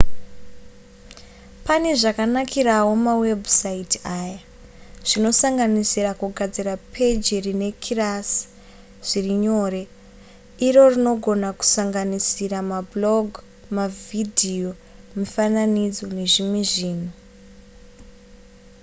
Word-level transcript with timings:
pane 1.65 1.89
zvakanakirawo 2.01 2.91
mawebhusaiti 3.05 3.97
aya 4.21 4.39
zvinosanganisira 5.09 6.11
kugadzira 6.21 6.73
peji 6.93 7.35
rekirasi 7.45 8.41
zviri 9.07 9.33
nyore 9.43 9.81
iro 10.67 10.83
rinogona 10.91 11.49
kusanganisira 11.59 12.57
mablog 12.71 13.27
mavhidhiyo 13.77 14.71
mifananidzo 15.17 16.05
nezvimwe 16.17 16.61
zvinhu 16.71 17.11